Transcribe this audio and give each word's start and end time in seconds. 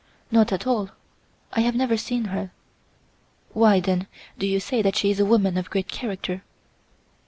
"Not 0.31 0.51
at 0.51 0.65
all. 0.65 0.89
I 1.53 1.59
have 1.59 1.75
never 1.75 1.95
seen 1.95 2.25
her." 2.33 2.49
"Why, 3.53 3.79
then, 3.79 4.07
do 4.35 4.47
you 4.47 4.59
say 4.59 4.81
that 4.81 4.95
she 4.95 5.11
is 5.11 5.19
a 5.19 5.25
woman 5.25 5.59
of 5.59 5.69
great 5.69 5.89
character?" 5.89 6.41